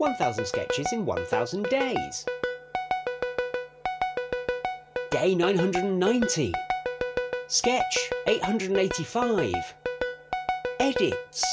1000 0.00 0.46
sketches 0.46 0.90
in 0.94 1.04
1000 1.04 1.64
days. 1.64 2.24
Day 5.10 5.34
990. 5.34 6.54
Sketch 7.48 8.10
885. 8.26 9.54
Edits. 10.80 11.44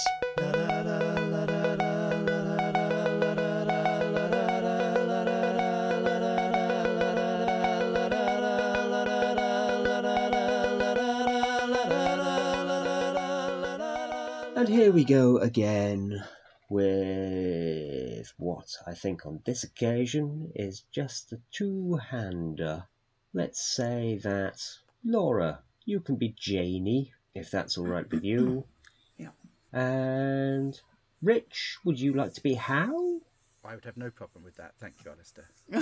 And 14.55 14.69
here 14.69 14.93
we 14.93 15.03
go 15.03 15.39
again 15.39 16.23
with 16.69 18.33
what 18.37 18.67
I 18.85 18.93
think 18.93 19.25
on 19.25 19.41
this 19.45 19.63
occasion 19.63 20.51
is 20.55 20.83
just 20.91 21.31
a 21.31 21.39
two 21.51 21.99
hander. 22.09 22.85
Let's 23.33 23.61
say 23.75 24.19
that 24.23 24.61
Laura, 25.03 25.59
you 25.85 25.99
can 25.99 26.15
be 26.15 26.35
Janie, 26.37 27.13
if 27.33 27.49
that's 27.51 27.77
all 27.77 27.87
right 27.87 28.09
with 28.11 28.23
you. 28.23 28.65
Yeah. 29.17 29.29
And 29.73 30.79
Rich, 31.23 31.79
would 31.83 31.99
you 31.99 32.13
like 32.13 32.33
to 32.35 32.43
be 32.43 32.53
Hal? 32.53 33.19
I 33.65 33.73
would 33.75 33.83
have 33.85 33.97
no 33.97 34.11
problem 34.11 34.43
with 34.43 34.55
that. 34.57 34.73
Thank 34.79 34.93
you, 35.03 35.11
Alistair. 35.11 35.49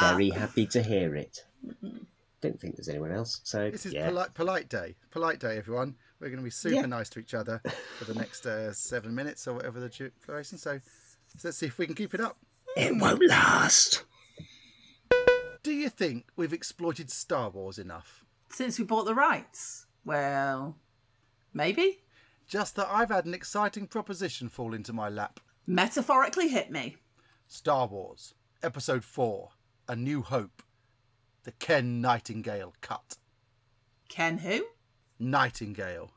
Very 0.00 0.30
happy 0.30 0.66
to 0.66 0.82
hear 0.82 1.14
it. 1.16 1.44
Don't 2.40 2.60
think 2.60 2.76
there's 2.76 2.88
anyone 2.88 3.12
else. 3.12 3.40
So 3.44 3.70
This 3.70 3.86
is 3.86 3.94
yeah. 3.94 4.08
polite, 4.08 4.34
polite 4.34 4.68
day. 4.68 4.96
Polite 5.10 5.38
day, 5.40 5.56
everyone. 5.56 5.94
We're 6.22 6.28
going 6.28 6.38
to 6.38 6.44
be 6.44 6.50
super 6.50 6.76
Yeah. 6.76 6.86
nice 6.86 7.08
to 7.10 7.18
each 7.18 7.34
other 7.34 7.60
for 7.98 8.04
the 8.04 8.14
next 8.14 8.46
uh, 8.46 8.72
seven 8.72 9.12
minutes 9.12 9.48
or 9.48 9.54
whatever 9.54 9.80
the 9.80 9.88
duration. 10.24 10.56
So, 10.56 10.78
so 11.36 11.38
let's 11.48 11.58
see 11.58 11.66
if 11.66 11.78
we 11.78 11.86
can 11.86 11.96
keep 11.96 12.14
it 12.14 12.20
up. 12.20 12.36
It 12.76 12.96
won't 12.96 13.20
last. 13.28 14.04
Do 15.64 15.72
you 15.72 15.88
think 15.88 16.26
we've 16.36 16.52
exploited 16.52 17.10
Star 17.10 17.50
Wars 17.50 17.76
enough? 17.76 18.24
Since 18.50 18.78
we 18.78 18.84
bought 18.84 19.04
the 19.04 19.16
rights? 19.16 19.86
Well, 20.04 20.76
maybe. 21.52 22.02
Just 22.46 22.76
that 22.76 22.88
I've 22.88 23.08
had 23.10 23.24
an 23.26 23.34
exciting 23.34 23.88
proposition 23.88 24.48
fall 24.48 24.74
into 24.74 24.92
my 24.92 25.08
lap. 25.08 25.40
Metaphorically 25.66 26.48
hit 26.48 26.70
me. 26.70 26.98
Star 27.48 27.88
Wars, 27.88 28.34
Episode 28.62 29.02
4 29.02 29.48
A 29.88 29.96
New 29.96 30.22
Hope. 30.22 30.62
The 31.42 31.52
Ken 31.52 32.00
Nightingale 32.00 32.74
cut. 32.80 33.16
Ken 34.08 34.38
who? 34.38 34.64
Nightingale. 35.22 36.10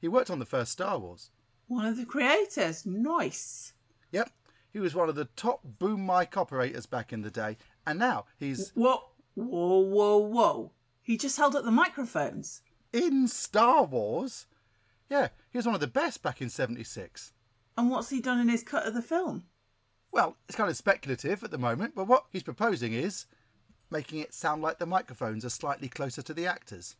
He 0.00 0.08
worked 0.08 0.30
on 0.30 0.38
the 0.38 0.44
first 0.46 0.72
Star 0.72 0.98
Wars. 0.98 1.30
One 1.68 1.84
of 1.86 1.96
the 1.96 2.04
creators. 2.04 2.84
Nice. 2.86 3.72
Yep, 4.12 4.30
he 4.72 4.78
was 4.78 4.94
one 4.94 5.08
of 5.08 5.14
the 5.14 5.24
top 5.36 5.60
boom 5.64 6.06
mic 6.06 6.36
operators 6.36 6.86
back 6.86 7.12
in 7.12 7.22
the 7.22 7.30
day, 7.30 7.56
and 7.86 7.98
now 7.98 8.26
he's 8.38 8.70
Whoa, 8.74 9.00
whoa, 9.34 9.78
whoa, 9.80 10.18
whoa. 10.18 10.72
He 11.02 11.16
just 11.16 11.36
held 11.36 11.56
up 11.56 11.64
the 11.64 11.70
microphones. 11.70 12.62
in 12.92 13.26
Star 13.28 13.84
Wars. 13.84 14.46
Yeah, 15.08 15.28
he 15.50 15.58
was 15.58 15.66
one 15.66 15.74
of 15.74 15.80
the 15.80 15.86
best 15.86 16.22
back 16.22 16.40
in 16.42 16.48
76. 16.50 17.32
And 17.78 17.90
what's 17.90 18.10
he 18.10 18.20
done 18.20 18.40
in 18.40 18.48
his 18.48 18.62
cut 18.62 18.86
of 18.86 18.94
the 18.94 19.02
film? 19.02 19.44
Well, 20.12 20.36
it's 20.48 20.56
kind 20.56 20.70
of 20.70 20.76
speculative 20.76 21.42
at 21.44 21.50
the 21.50 21.58
moment, 21.58 21.94
but 21.94 22.06
what 22.08 22.26
he's 22.32 22.42
proposing 22.42 22.92
is 22.92 23.26
making 23.90 24.18
it 24.18 24.34
sound 24.34 24.62
like 24.62 24.78
the 24.78 24.86
microphones 24.86 25.44
are 25.44 25.48
slightly 25.50 25.88
closer 25.88 26.22
to 26.22 26.34
the 26.34 26.46
actors. 26.46 26.96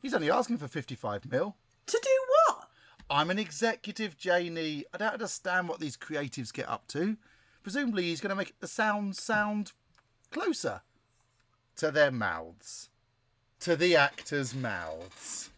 He's 0.00 0.14
only 0.14 0.30
asking 0.30 0.58
for 0.58 0.68
55 0.68 1.30
mil. 1.30 1.56
To 1.86 2.00
do 2.02 2.26
what? 2.46 2.68
I'm 3.10 3.30
an 3.30 3.38
executive, 3.38 4.16
Janie. 4.16 4.84
I 4.92 4.98
don't 4.98 5.14
understand 5.14 5.68
what 5.68 5.80
these 5.80 5.96
creatives 5.96 6.52
get 6.52 6.68
up 6.68 6.86
to. 6.88 7.16
Presumably, 7.62 8.04
he's 8.04 8.20
going 8.20 8.30
to 8.30 8.36
make 8.36 8.58
the 8.60 8.68
sound 8.68 9.16
sound 9.16 9.72
closer 10.30 10.82
to 11.76 11.90
their 11.90 12.10
mouths, 12.10 12.90
to 13.60 13.76
the 13.76 13.96
actors' 13.96 14.54
mouths. 14.54 15.50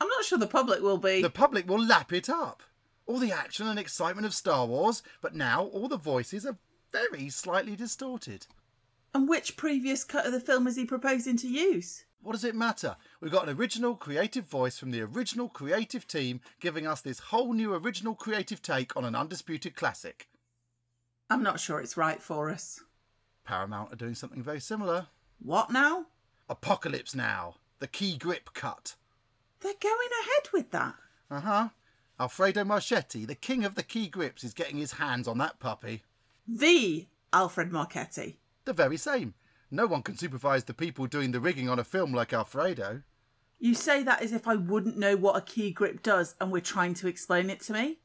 I'm 0.00 0.08
not 0.08 0.24
sure 0.24 0.38
the 0.38 0.46
public 0.46 0.80
will 0.82 0.98
be. 0.98 1.22
The 1.22 1.30
public 1.30 1.68
will 1.68 1.84
lap 1.84 2.12
it 2.12 2.28
up. 2.28 2.62
All 3.06 3.18
the 3.18 3.32
action 3.32 3.66
and 3.66 3.78
excitement 3.78 4.26
of 4.26 4.34
Star 4.34 4.66
Wars, 4.66 5.02
but 5.20 5.34
now 5.34 5.64
all 5.64 5.88
the 5.88 5.96
voices 5.96 6.46
are 6.46 6.58
very 6.92 7.28
slightly 7.28 7.76
distorted. 7.76 8.46
And 9.14 9.28
which 9.28 9.56
previous 9.56 10.04
cut 10.04 10.26
of 10.26 10.32
the 10.32 10.40
film 10.40 10.66
is 10.66 10.76
he 10.76 10.84
proposing 10.84 11.36
to 11.38 11.48
use? 11.48 12.04
What 12.22 12.32
does 12.32 12.44
it 12.44 12.54
matter? 12.54 12.96
We've 13.20 13.32
got 13.32 13.48
an 13.48 13.56
original 13.56 13.96
creative 13.96 14.44
voice 14.44 14.78
from 14.78 14.90
the 14.90 15.00
original 15.00 15.48
creative 15.48 16.06
team 16.06 16.40
giving 16.60 16.86
us 16.86 17.00
this 17.00 17.18
whole 17.18 17.54
new 17.54 17.74
original 17.74 18.14
creative 18.14 18.60
take 18.60 18.94
on 18.96 19.04
an 19.06 19.14
undisputed 19.14 19.74
classic. 19.74 20.28
I'm 21.30 21.42
not 21.42 21.60
sure 21.60 21.80
it's 21.80 21.96
right 21.96 22.20
for 22.22 22.50
us. 22.50 22.82
Paramount 23.44 23.92
are 23.92 23.96
doing 23.96 24.14
something 24.14 24.42
very 24.42 24.60
similar. 24.60 25.06
What 25.42 25.70
now? 25.70 26.06
Apocalypse 26.48 27.14
Now, 27.14 27.54
the 27.78 27.86
key 27.86 28.18
grip 28.18 28.50
cut. 28.52 28.96
They're 29.60 29.72
going 29.80 30.08
ahead 30.22 30.52
with 30.52 30.70
that. 30.72 30.96
Uh 31.30 31.40
huh. 31.40 31.68
Alfredo 32.18 32.64
Marchetti, 32.64 33.24
the 33.24 33.34
king 33.34 33.64
of 33.64 33.76
the 33.76 33.82
key 33.82 34.08
grips, 34.08 34.44
is 34.44 34.52
getting 34.52 34.76
his 34.76 34.92
hands 34.92 35.26
on 35.26 35.38
that 35.38 35.58
puppy. 35.58 36.02
The 36.46 37.06
Alfred 37.32 37.72
Marchetti. 37.72 38.36
The 38.66 38.74
very 38.74 38.98
same. 38.98 39.32
No 39.70 39.86
one 39.86 40.02
can 40.02 40.16
supervise 40.16 40.64
the 40.64 40.74
people 40.74 41.06
doing 41.06 41.30
the 41.30 41.40
rigging 41.40 41.68
on 41.68 41.78
a 41.78 41.84
film 41.84 42.12
like 42.12 42.32
Alfredo. 42.32 43.02
You 43.60 43.74
say 43.74 44.02
that 44.02 44.22
as 44.22 44.32
if 44.32 44.48
I 44.48 44.56
wouldn't 44.56 44.96
know 44.96 45.16
what 45.16 45.36
a 45.36 45.42
key 45.42 45.70
grip 45.70 46.02
does 46.02 46.34
and 46.40 46.50
we're 46.50 46.60
trying 46.60 46.94
to 46.94 47.06
explain 47.06 47.50
it 47.50 47.60
to 47.62 47.72
me? 47.72 47.98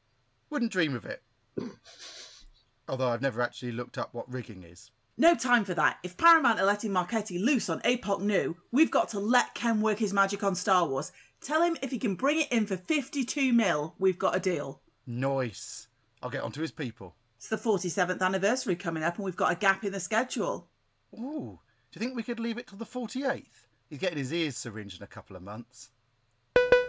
Wouldn't 0.50 0.70
dream 0.70 0.94
of 0.94 1.04
it. 1.04 1.22
Although 2.88 3.08
I've 3.08 3.22
never 3.22 3.42
actually 3.42 3.72
looked 3.72 3.98
up 3.98 4.14
what 4.14 4.30
rigging 4.30 4.62
is. 4.62 4.90
No 5.18 5.34
time 5.34 5.64
for 5.64 5.74
that. 5.74 5.98
If 6.02 6.16
Paramount 6.16 6.60
are 6.60 6.66
letting 6.66 6.92
Marchetti 6.92 7.38
loose 7.38 7.68
on 7.68 7.80
APOC 7.80 8.20
New, 8.20 8.56
we've 8.70 8.90
got 8.90 9.08
to 9.08 9.18
let 9.18 9.54
Ken 9.54 9.80
work 9.80 9.98
his 9.98 10.12
magic 10.12 10.44
on 10.44 10.54
Star 10.54 10.86
Wars. 10.86 11.10
Tell 11.40 11.62
him 11.62 11.76
if 11.82 11.90
he 11.90 11.98
can 11.98 12.14
bring 12.14 12.40
it 12.42 12.52
in 12.52 12.66
for 12.66 12.76
52 12.76 13.52
mil, 13.52 13.94
we've 13.98 14.18
got 14.18 14.36
a 14.36 14.40
deal. 14.40 14.82
Nice. 15.06 15.88
I'll 16.22 16.30
get 16.30 16.42
onto 16.42 16.60
his 16.60 16.70
people. 16.70 17.16
It's 17.38 17.48
the 17.48 17.56
47th 17.56 18.20
anniversary 18.20 18.76
coming 18.76 19.02
up 19.02 19.16
and 19.16 19.24
we've 19.24 19.34
got 19.36 19.52
a 19.52 19.56
gap 19.56 19.84
in 19.84 19.92
the 19.92 20.00
schedule. 20.00 20.68
Ooh, 21.14 21.58
do 21.92 21.98
you 21.98 22.00
think 22.00 22.16
we 22.16 22.22
could 22.22 22.40
leave 22.40 22.58
it 22.58 22.66
till 22.66 22.78
the 22.78 22.84
48th? 22.84 23.66
He's 23.88 23.98
getting 23.98 24.18
his 24.18 24.32
ears 24.32 24.56
syringed 24.56 24.98
in 24.98 25.04
a 25.04 25.06
couple 25.08 25.36
of 25.36 25.42
months. 25.42 25.90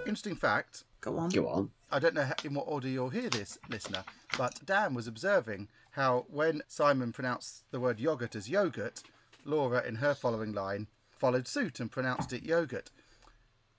Interesting 0.05 0.35
fact 0.35 0.83
Go 1.01 1.17
on. 1.19 1.29
Go 1.29 1.47
on. 1.47 1.69
I 1.91 1.99
don't 1.99 2.15
know 2.15 2.23
how- 2.25 2.33
in 2.43 2.53
what 2.55 2.63
order 2.67 2.87
you'll 2.87 3.09
hear 3.09 3.29
this, 3.29 3.57
listener, 3.69 4.03
but 4.37 4.59
Dan 4.65 4.93
was 4.95 5.05
observing 5.07 5.67
how 5.91 6.25
when 6.29 6.63
Simon 6.67 7.13
pronounced 7.13 7.63
the 7.71 7.79
word 7.79 7.99
yogurt 7.99 8.35
as 8.35 8.49
yogurt, 8.49 9.03
Laura, 9.45 9.85
in 9.87 9.95
her 9.95 10.15
following 10.15 10.53
line, 10.53 10.87
followed 11.11 11.47
suit 11.47 11.79
and 11.79 11.91
pronounced 11.91 12.33
it 12.33 12.43
yogurt. 12.43 12.89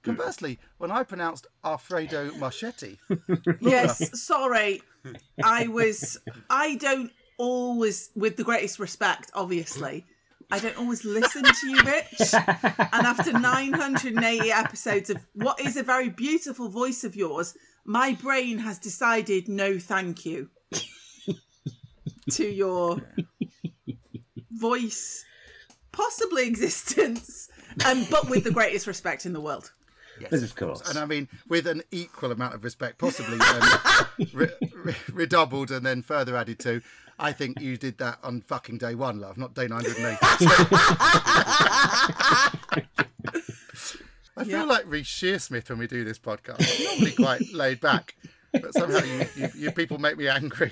Conversely, 0.02 0.58
when 0.78 0.90
I 0.92 1.02
pronounced 1.02 1.48
Alfredo 1.64 2.30
Marchetti, 2.38 2.98
Yes, 3.60 4.22
sorry. 4.22 4.80
I 5.42 5.66
was. 5.66 6.18
I 6.48 6.76
don't 6.76 7.10
always, 7.36 8.10
with 8.14 8.36
the 8.36 8.44
greatest 8.44 8.78
respect, 8.78 9.30
obviously, 9.34 10.06
I 10.50 10.58
don't 10.58 10.78
always 10.78 11.04
listen 11.04 11.44
to 11.44 11.68
you, 11.68 11.82
Rich. 11.82 12.32
And 12.32 13.06
after 13.06 13.32
980 13.32 14.50
episodes 14.50 15.10
of 15.10 15.18
what 15.34 15.60
is 15.60 15.76
a 15.76 15.82
very 15.82 16.08
beautiful 16.08 16.68
voice 16.68 17.04
of 17.04 17.14
yours, 17.14 17.54
my 17.84 18.14
brain 18.14 18.58
has 18.58 18.78
decided 18.78 19.48
no 19.48 19.78
thank 19.78 20.24
you 20.24 20.48
to 22.30 22.46
your 22.46 23.02
voice, 24.50 25.24
possibly 25.92 26.46
existence, 26.48 27.50
um, 27.84 28.06
but 28.10 28.30
with 28.30 28.44
the 28.44 28.50
greatest 28.50 28.86
respect 28.86 29.26
in 29.26 29.32
the 29.32 29.40
world. 29.40 29.72
Yes, 30.20 30.42
of 30.42 30.56
course. 30.56 30.88
and 30.88 30.98
I 30.98 31.04
mean 31.04 31.28
with 31.48 31.68
an 31.68 31.82
equal 31.92 32.32
amount 32.32 32.54
of 32.54 32.64
respect, 32.64 32.98
possibly 32.98 33.38
um, 33.38 34.26
re- 34.32 34.48
re- 34.74 34.96
redoubled 35.12 35.70
and 35.70 35.86
then 35.86 36.02
further 36.02 36.36
added 36.36 36.58
to, 36.60 36.80
I 37.18 37.32
think 37.32 37.60
you 37.60 37.76
did 37.76 37.98
that 37.98 38.18
on 38.22 38.40
fucking 38.42 38.78
day 38.78 38.94
one, 38.94 39.20
love, 39.20 39.36
not 39.38 39.54
day 39.54 39.66
980. 39.66 40.18
I 44.36 44.44
feel 44.44 44.46
Yeah. 44.46 44.62
like 44.64 44.84
Reece 44.86 45.08
Shearsmith 45.08 45.68
when 45.68 45.78
we 45.78 45.86
do 45.88 46.04
this 46.04 46.18
podcast. 46.18 46.60
I'm 46.78 46.84
normally 46.84 47.10
quite 47.12 47.52
laid 47.52 47.80
back, 47.80 48.14
but 48.52 48.72
somehow 48.72 49.02
you, 49.04 49.26
you, 49.36 49.48
you 49.56 49.72
people 49.72 49.98
make 49.98 50.16
me 50.16 50.28
angry. 50.28 50.70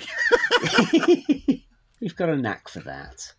We've 2.01 2.15
got 2.15 2.29
a 2.29 2.37
knack 2.37 2.69
for 2.69 2.81
that. 2.81 3.33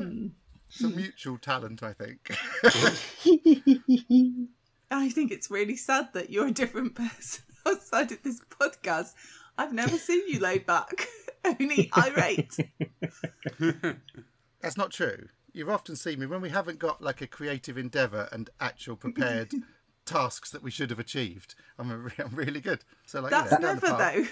it's 0.00 0.82
a 0.82 0.88
mutual 0.88 1.36
talent, 1.36 1.82
I 1.82 1.92
think. 1.92 2.34
I 4.90 5.10
think 5.10 5.30
it's 5.32 5.50
really 5.50 5.76
sad 5.76 6.08
that 6.14 6.30
you're 6.30 6.46
a 6.46 6.50
different 6.52 6.94
person 6.94 7.44
outside 7.66 8.10
of 8.12 8.22
this 8.22 8.40
podcast. 8.48 9.12
I've 9.58 9.72
never 9.74 9.98
seen 9.98 10.22
you 10.28 10.38
laid 10.40 10.64
back, 10.64 11.08
only 11.60 11.90
irate. 11.96 12.56
That's 14.60 14.76
not 14.76 14.90
true. 14.90 15.28
You've 15.52 15.68
often 15.70 15.96
seen 15.96 16.20
me 16.20 16.26
when 16.26 16.40
we 16.40 16.50
haven't 16.50 16.78
got 16.78 17.02
like 17.02 17.20
a 17.20 17.26
creative 17.26 17.78
endeavour 17.78 18.28
and 18.32 18.50
actual 18.60 18.96
prepared 18.96 19.52
tasks 20.04 20.50
that 20.50 20.62
we 20.62 20.70
should 20.70 20.90
have 20.90 20.98
achieved. 20.98 21.54
I'm, 21.78 21.90
a, 21.90 22.22
I'm 22.22 22.34
really 22.34 22.60
good. 22.60 22.80
So 23.06 23.20
like, 23.20 23.32
you 23.32 23.36
know, 23.38 23.42
That's 23.44 23.62
down 23.62 23.80
never 23.80 23.86
though. 23.88 24.26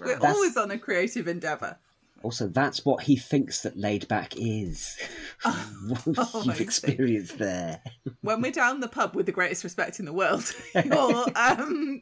We're 0.00 0.14
That's- 0.14 0.34
always 0.34 0.56
on 0.56 0.70
a 0.70 0.78
creative 0.78 1.28
endeavour. 1.28 1.76
Also, 2.22 2.46
that's 2.46 2.86
what 2.86 3.02
he 3.02 3.16
thinks 3.16 3.60
that 3.62 3.76
laid 3.76 4.08
back 4.08 4.32
is. 4.38 4.96
what 5.42 6.02
Oh, 6.16 6.42
I 6.42 6.44
you've 6.46 6.60
experienced 6.62 7.36
there. 7.36 7.82
When 8.22 8.40
we're 8.40 8.50
down 8.50 8.80
the 8.80 8.88
pub 8.88 9.14
with 9.14 9.26
the 9.26 9.32
greatest 9.32 9.62
respect 9.62 9.98
in 9.98 10.06
the 10.06 10.12
world, 10.14 10.50
you're 10.74 11.26
um, 11.36 12.00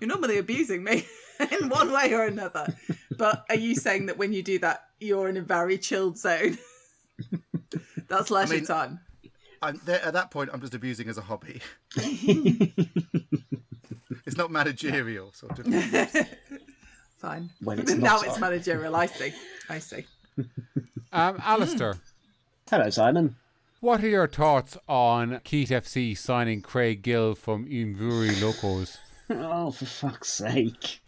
you're 0.00 0.08
normally 0.08 0.38
abusing 0.38 0.82
me 0.82 1.06
in 1.52 1.68
one 1.68 1.92
way 1.92 2.12
or 2.12 2.24
another. 2.24 2.66
But 3.16 3.44
are 3.48 3.56
you 3.56 3.74
saying 3.74 4.06
that 4.06 4.18
when 4.18 4.32
you 4.32 4.42
do 4.42 4.58
that, 4.60 4.84
you're 5.00 5.28
in 5.28 5.36
a 5.36 5.42
very 5.42 5.78
chilled 5.78 6.18
zone? 6.18 6.58
That's 8.08 8.30
leisure 8.30 8.54
mean- 8.54 8.64
time. 8.66 9.00
I'm 9.62 9.78
there, 9.84 10.02
at 10.02 10.14
that 10.14 10.30
point, 10.30 10.48
I'm 10.54 10.60
just 10.62 10.72
abusing 10.74 11.06
as 11.10 11.18
a 11.18 11.20
hobby. 11.20 11.60
it's 11.96 12.72
not 14.38 14.50
managerial, 14.50 15.34
sort 15.34 15.58
of. 15.58 15.66
Fine. 17.18 17.50
When 17.62 17.78
it's 17.78 17.92
now 17.92 18.16
not 18.16 18.24
it's 18.24 18.36
on. 18.36 18.40
managerial. 18.40 18.96
I 18.96 19.04
see. 19.04 19.34
I 19.68 19.78
see. 19.78 20.06
Um, 21.12 21.36
Alistair, 21.44 21.96
Hello, 22.70 22.88
Simon. 22.88 23.36
what 23.80 24.02
are 24.02 24.08
your 24.08 24.26
thoughts 24.28 24.78
on 24.88 25.42
Keat 25.44 25.68
FC 25.68 26.16
signing 26.16 26.62
Craig 26.62 27.02
Gill 27.02 27.34
from 27.34 27.66
Imvuri 27.66 28.40
Locos? 28.40 28.96
Oh, 29.28 29.72
for 29.72 29.84
fuck's 29.84 30.32
sake. 30.32 31.02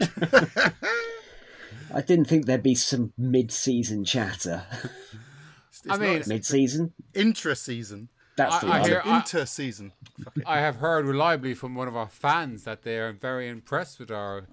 I 1.94 2.00
didn't 2.00 2.26
think 2.26 2.46
there'd 2.46 2.62
be 2.62 2.74
some 2.74 3.12
mid-season 3.18 4.04
chatter. 4.04 4.64
It's 5.70 5.82
I 5.88 5.96
mean- 5.98 6.16
it's 6.18 6.28
Mid-season? 6.28 6.92
intra-season, 7.14 8.08
That's 8.36 8.54
I- 8.54 8.60
the 8.60 8.66
I 8.66 8.80
one. 8.80 8.88
hear- 8.88 9.02
inter-season. 9.04 9.92
Fuck. 10.24 10.34
I 10.46 10.58
have 10.60 10.76
heard 10.76 11.06
reliably 11.06 11.54
from 11.54 11.74
one 11.74 11.88
of 11.88 11.96
our 11.96 12.08
fans 12.08 12.64
that 12.64 12.82
they 12.82 12.98
are 12.98 13.12
very 13.12 13.48
impressed 13.48 13.98
with 13.98 14.10
our 14.10 14.46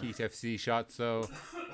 Keat 0.00 0.16
FC 0.18 0.58
shot. 0.58 0.90
So, 0.90 1.28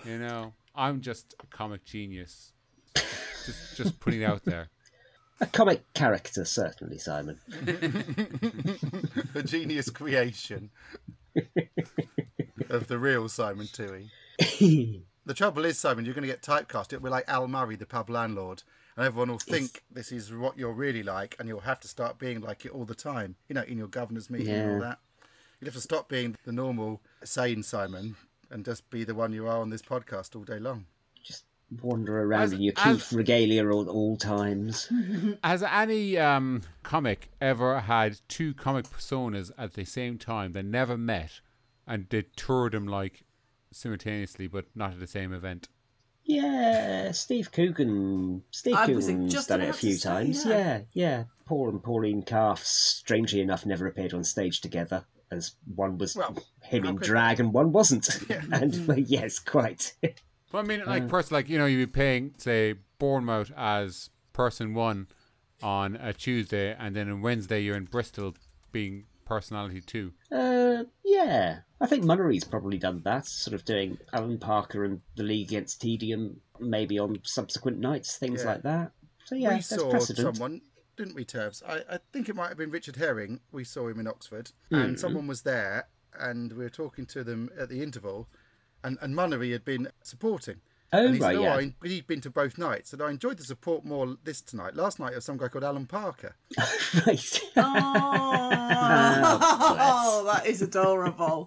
you 0.05 0.19
know, 0.19 0.55
I'm 0.75 1.01
just 1.01 1.35
a 1.43 1.47
comic 1.47 1.85
genius. 1.85 2.53
Just, 2.95 3.77
just 3.77 4.01
putting 4.01 4.23
it 4.23 4.25
out 4.25 4.45
there. 4.45 4.69
A 5.41 5.45
comic 5.47 5.93
character, 5.93 6.47
certainly, 6.47 6.97
Simon. 6.97 7.39
a 9.35 9.43
genius 9.43 9.91
creation 9.91 10.71
of 12.71 12.87
the 12.89 12.99
real 12.99 13.29
Simon 13.29 13.67
Toohey. 13.67 14.09
The 14.59 15.35
trouble 15.35 15.65
is, 15.65 15.79
Simon, 15.79 16.05
you're 16.05 16.15
going 16.15 16.27
to 16.27 16.33
get 16.33 16.43
typecast. 16.43 16.93
It'll 16.93 17.03
be 17.03 17.11
like 17.11 17.25
Al 17.29 17.49
Murray, 17.49 17.77
the 17.77 17.87
pub 17.87 18.09
landlord, 18.11 18.63
and 18.97 19.05
everyone 19.05 19.31
will 19.31 19.39
think 19.39 19.83
this 19.91 20.13
is 20.13 20.33
what 20.33 20.57
you're 20.57 20.73
really 20.73 21.03
like, 21.03 21.35
and 21.39 21.49
you'll 21.49 21.61
have 21.61 21.81
to 21.81 21.89
start 21.89 22.19
being 22.19 22.41
like 22.41 22.65
it 22.65 22.71
all 22.73 22.85
the 22.85 22.95
time. 22.95 23.35
You 23.49 23.55
know, 23.55 23.63
in 23.63 23.77
your 23.77 23.89
governor's 23.89 24.31
meeting 24.31 24.55
and 24.55 24.75
all 24.75 24.81
that. 24.81 24.99
You'd 25.61 25.67
have 25.67 25.75
to 25.75 25.81
stop 25.81 26.09
being 26.09 26.37
the 26.45 26.53
normal, 26.53 27.01
sane 27.25 27.63
Simon 27.63 28.15
and 28.51 28.65
just 28.65 28.89
be 28.91 29.05
the 29.05 29.15
one 29.15 29.33
you 29.33 29.47
are 29.47 29.61
on 29.61 29.71
this 29.71 29.83
podcast 29.83 30.37
all 30.37 30.45
day 30.45 30.59
long. 30.59 30.87
Just 31.23 31.45
wander 31.83 32.23
around 32.23 32.43
As- 32.43 32.53
in 32.53 32.61
your 32.61 32.75
as- 32.77 32.97
Keith 32.97 33.13
regalia 33.13 33.67
at 33.69 33.89
all 33.89 34.17
times. 34.17 34.91
Has 35.45 35.63
any 35.63 36.19
um, 36.19 36.63
comic 36.83 37.31
ever 37.41 37.81
had 37.81 38.21
two 38.29 38.55
comic 38.55 38.87
personas 38.87 39.51
at 39.59 39.75
the 39.75 39.85
same 39.85 40.19
time 40.19 40.53
that 40.53 40.65
never 40.65 40.97
met 40.97 41.41
and 41.87 42.07
they 42.09 42.23
toured 42.37 42.73
them 42.73 42.87
like 42.87 43.25
simultaneously 43.77 44.47
but 44.47 44.67
not 44.75 44.93
at 44.93 45.01
the 45.01 45.07
same 45.07 45.33
event? 45.33 45.69
Yeah, 46.25 47.13
Steve 47.13 47.53
Coogan. 47.53 48.43
Steve 48.51 48.75
I 48.75 48.87
was 48.87 49.07
Coogan's 49.07 49.33
just 49.33 49.49
done 49.49 49.61
it 49.61 49.65
a 49.65 49.67
about 49.69 49.75
to 49.75 49.87
few 49.87 49.95
say, 49.95 50.09
times. 50.09 50.45
yeah. 50.45 50.53
Yeah, 50.53 50.81
yeah. 50.93 51.25
Paul 51.45 51.69
and 51.69 51.83
Pauline 51.83 52.23
Calf, 52.23 52.65
strangely 52.65 53.41
enough, 53.41 53.65
never 53.65 53.87
appeared 53.87 54.13
on 54.13 54.25
stage 54.25 54.61
together, 54.61 55.05
as 55.31 55.53
one 55.77 55.99
was 55.99 56.17
Well, 56.17 56.37
him 56.63 56.83
how 56.83 56.91
in 56.91 56.99
could 56.99 57.07
drag 57.07 57.39
and 57.39 57.53
one 57.53 57.71
wasn't. 57.71 58.09
and 58.53 58.75
hmm. 58.75 58.87
well, 58.87 58.99
yes, 58.99 59.39
quite. 59.39 59.95
Well, 60.53 60.63
I 60.63 60.67
mean, 60.67 60.85
like, 60.87 61.03
uh. 61.03 61.07
person, 61.09 61.35
like 61.35 61.49
you 61.49 61.59
know, 61.59 61.67
you'd 61.67 61.93
be 61.93 61.93
playing, 61.93 62.35
say, 62.39 62.77
Bournemouth 63.01 63.51
as 63.57 64.11
person 64.33 64.75
one 64.75 65.09
on 65.61 65.97
a 65.97 66.13
Tuesday, 66.13 66.75
and 66.79 66.95
then 66.95 67.11
on 67.11 67.21
Wednesday 67.21 67.61
you're 67.61 67.77
in 67.77 67.85
Bristol 67.87 68.35
being 68.71 69.07
personality 69.25 69.81
two. 69.81 70.13
Uh, 70.31 70.37
yeah, 71.27 71.59
I 71.81 71.87
think 71.87 72.05
Munnery's 72.05 72.45
probably 72.45 72.79
done 72.79 73.03
that, 73.05 73.27
sort 73.27 73.55
of 73.55 73.65
doing 73.65 73.99
Alan 74.13 74.39
Parker 74.39 74.85
and 74.85 75.01
the 75.17 75.23
League 75.23 75.49
against 75.49 75.81
Tedium, 75.81 76.41
maybe 76.61 76.99
on 76.99 77.19
subsequent 77.25 77.79
nights, 77.79 78.17
things 78.17 78.43
Yeah. 78.43 78.47
like 78.53 78.63
that. 78.63 78.93
So 79.25 79.35
yeah, 79.35 79.51
we 79.51 79.55
that's 79.57 79.69
saw 79.69 79.91
precedent. 79.91 80.37
someone, 80.37 80.61
didn't 80.97 81.15
we, 81.15 81.25
Terves? 81.25 81.63
I, 81.67 81.83
I 81.95 81.99
think 82.13 82.29
it 82.29 82.37
might 82.37 82.49
have 82.49 82.57
been 82.59 82.71
Richard 82.71 82.97
Herring. 82.97 83.41
We 83.53 83.65
saw 83.65 83.89
him 83.89 84.01
in 84.01 84.07
Oxford, 84.07 84.53
Hmm. 84.71 84.75
and 84.77 85.01
someone 85.01 85.27
was 85.27 85.43
there, 85.43 85.89
and 86.19 86.53
we 86.53 86.65
were 86.65 86.71
talking 86.71 87.07
to 87.07 87.25
them 87.25 87.51
at 87.59 87.69
the 87.69 87.83
interval, 87.83 88.29
and, 88.85 88.97
and 89.01 89.15
Munnery 89.15 89.53
had 89.53 89.65
been 89.65 89.89
supporting. 90.03 90.61
Oh 90.93 91.05
and 91.05 91.15
he 91.17 91.21
right, 91.21 91.35
said, 91.35 91.43
yeah. 91.43 91.55
oh, 91.55 91.59
I, 91.59 91.75
he'd 91.89 92.07
been 92.07 92.21
to 92.21 92.31
both 92.31 92.59
nights, 92.59 92.93
and 92.93 93.03
I 93.03 93.11
enjoyed 93.11 93.39
the 93.39 93.45
support 93.45 93.85
more 93.85 94.17
this 94.25 94.41
tonight. 94.41 94.77
Last 94.77 95.01
night, 95.01 95.09
there 95.09 95.17
was 95.17 95.25
some 95.25 95.37
guy 95.37 95.49
called 95.49 95.65
Alan 95.65 95.87
Parker. 95.87 96.37
right. 97.07 97.41
Oh, 98.59 100.23
that 100.33 100.47
is 100.47 100.63
adorable. 100.63 101.47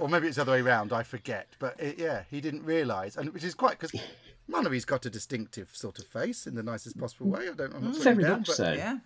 or 0.00 0.08
maybe 0.08 0.26
it's 0.26 0.36
the 0.36 0.42
other 0.42 0.52
way 0.52 0.60
around, 0.60 0.92
I 0.92 1.02
forget. 1.02 1.48
But 1.58 1.78
it, 1.80 1.98
yeah, 1.98 2.22
he 2.30 2.40
didn't 2.40 2.64
realise, 2.64 3.16
and 3.16 3.32
which 3.32 3.44
is 3.44 3.54
quite 3.54 3.78
because 3.78 3.92
Munnery's 4.48 4.84
got 4.84 5.06
a 5.06 5.10
distinctive 5.10 5.70
sort 5.72 5.98
of 5.98 6.06
face 6.06 6.46
in 6.46 6.54
the 6.54 6.62
nicest 6.62 6.98
possible 6.98 7.26
way. 7.28 7.48
I 7.48 7.52
don't, 7.54 7.74
I'm 7.74 7.84
not 7.84 7.94
putting 7.96 8.02
Very 8.02 8.14
him 8.16 8.22
down, 8.22 8.38
much 8.38 8.46
but 8.48 8.56
so. 8.56 8.72
Yeah. 8.72 8.98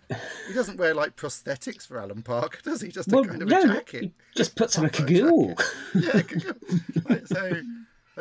he 0.47 0.53
doesn't 0.53 0.77
wear 0.77 0.93
like 0.93 1.15
prosthetics 1.15 1.87
for 1.87 1.99
Alan 1.99 2.21
Parker, 2.21 2.59
does 2.63 2.81
he? 2.81 2.89
Just 2.89 3.11
a 3.11 3.15
Well, 3.15 3.25
kind 3.25 3.41
of 3.41 3.47
no, 3.47 3.61
a 3.61 3.65
no, 3.65 3.73
jacket. 3.75 4.01
he 4.03 4.11
just 4.35 4.55
puts 4.55 4.77
on 4.77 4.85
a 4.85 4.89
Proper 4.89 5.07
cagoule. 5.07 5.55
jacket. 5.99 6.43
yeah, 6.45 7.01
right, 7.09 7.27
so 7.27 7.61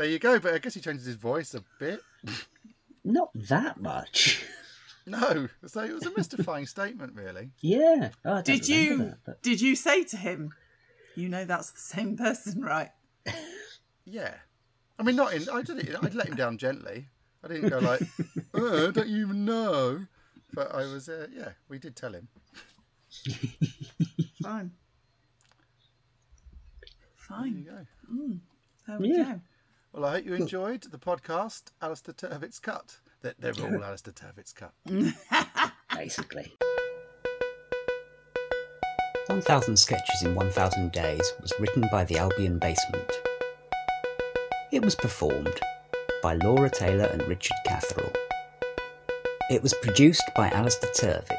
there 0.00 0.08
you 0.10 0.18
go. 0.18 0.38
But 0.38 0.54
I 0.54 0.58
guess 0.58 0.74
he 0.74 0.80
changes 0.80 1.04
his 1.06 1.16
voice 1.16 1.54
a 1.54 1.62
bit. 1.78 2.00
Not 3.04 3.30
that 3.34 3.80
much. 3.80 4.44
No, 5.06 5.48
so 5.66 5.80
it 5.82 5.92
was 5.94 6.04
a 6.06 6.12
mystifying 6.14 6.66
statement, 6.76 7.14
really. 7.16 7.50
Yeah. 7.62 8.10
Oh, 8.24 8.42
Did 8.42 8.68
you 8.68 8.98
that, 8.98 9.18
but- 9.24 9.42
did 9.42 9.60
you 9.60 9.74
say 9.74 10.04
to 10.04 10.16
him, 10.16 10.52
you 11.16 11.28
know 11.28 11.44
that's 11.46 11.72
the 11.72 11.80
same 11.80 12.16
person, 12.18 12.60
right? 12.62 12.90
Yeah, 14.04 14.34
I 14.98 15.02
mean, 15.02 15.16
not 15.16 15.32
in. 15.32 15.48
I 15.48 15.62
did 15.62 15.78
it. 15.78 15.96
I'd 16.00 16.14
let 16.14 16.28
him 16.28 16.36
down 16.36 16.58
gently. 16.58 17.06
I 17.42 17.48
didn't 17.48 17.70
go 17.70 17.78
like, 17.78 18.02
oh, 18.54 18.90
"Don't 18.92 19.08
you 19.08 19.24
even 19.24 19.44
know?" 19.46 20.04
But 20.52 20.72
I 20.72 20.82
was, 20.84 21.08
uh, 21.08 21.26
yeah, 21.34 21.52
we 21.68 21.78
did 21.78 21.96
tell 21.96 22.12
him. 22.12 22.28
Fine. 24.42 24.70
There 26.82 26.90
Fine. 27.16 27.56
you 27.56 27.64
go. 27.64 27.86
There 28.86 28.98
we 28.98 29.16
Yeah. 29.16 29.24
go. 29.24 29.40
Well, 29.92 30.04
I 30.04 30.12
hope 30.12 30.24
you 30.24 30.36
hmm. 30.36 30.42
enjoyed 30.42 30.82
the 30.82 30.98
podcast, 30.98 31.72
Alistair 31.82 32.14
Turvitt's 32.14 32.60
Cut. 32.60 32.96
They're, 33.22 33.34
they're 33.38 33.52
all 33.60 33.84
Alistair 33.84 34.14
Turvitt's 34.14 34.52
Cut. 34.52 34.72
basically. 35.94 36.52
1000 39.26 39.76
Sketches 39.76 40.22
in 40.22 40.34
1000 40.34 40.92
Days 40.92 41.32
was 41.40 41.52
written 41.58 41.88
by 41.90 42.04
the 42.04 42.18
Albion 42.18 42.58
Basement. 42.58 43.10
It 44.72 44.84
was 44.84 44.94
performed 44.94 45.60
by 46.22 46.34
Laura 46.34 46.70
Taylor 46.70 47.06
and 47.06 47.22
Richard 47.26 47.56
Catherall. 47.66 48.12
It 49.50 49.62
was 49.62 49.74
produced 49.82 50.30
by 50.36 50.50
Alistair 50.50 50.90
Turvitt. 50.90 51.36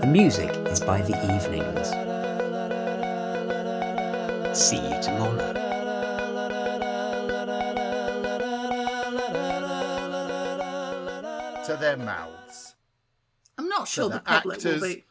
The 0.00 0.08
music 0.08 0.50
is 0.68 0.80
by 0.80 1.00
The 1.02 1.16
Evenings. 1.34 1.88
See 4.58 4.76
you 4.76 5.02
tomorrow. 5.02 5.63
To 11.66 11.76
their 11.80 11.96
mouths. 11.96 12.74
I'm 13.56 13.68
not 13.68 13.88
sure 13.88 14.08
the 14.10 14.16
the 14.16 14.20
public 14.20 14.62
will 14.62 14.72
actors- 14.74 14.82
be. 14.82 15.04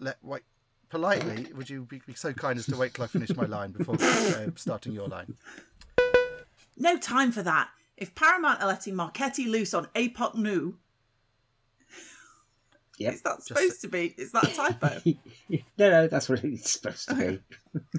Let, 0.00 0.16
wait, 0.22 0.42
politely, 0.88 1.46
would 1.54 1.68
you 1.70 1.82
be, 1.82 2.00
be 2.06 2.14
so 2.14 2.32
kind 2.32 2.58
as 2.58 2.66
to 2.66 2.76
wait 2.76 2.94
till 2.94 3.04
I 3.04 3.06
finish 3.08 3.34
my 3.36 3.44
line 3.44 3.70
before 3.72 3.94
uh, 4.00 4.46
starting 4.56 4.92
your 4.92 5.06
line? 5.08 5.34
No 6.76 6.96
time 6.98 7.30
for 7.32 7.42
that. 7.42 7.68
If 7.96 8.14
Paramount 8.14 8.60
are 8.62 8.66
letting 8.68 8.94
Marchetti 8.96 9.46
loose 9.46 9.74
on 9.74 9.86
Apoc 9.94 10.34
New, 10.36 10.76
Yep. 12.98 13.14
is 13.14 13.22
that 13.22 13.42
supposed 13.42 13.80
to 13.82 13.88
be? 13.88 14.14
Is 14.18 14.32
that 14.32 14.44
a 14.44 14.54
typo? 14.54 15.00
no, 15.48 15.90
no, 15.90 16.06
that's 16.08 16.28
what 16.28 16.42
it's 16.44 16.72
supposed 16.72 17.08
to 17.08 17.14
be. 17.14 17.40